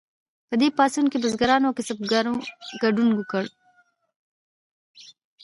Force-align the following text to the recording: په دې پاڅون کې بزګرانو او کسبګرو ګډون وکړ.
په 0.47 0.55
دې 0.61 0.69
پاڅون 0.77 1.05
کې 1.11 1.21
بزګرانو 1.23 1.67
او 1.67 1.75
کسبګرو 1.77 2.33
ګډون 2.81 3.09
وکړ. 3.13 3.43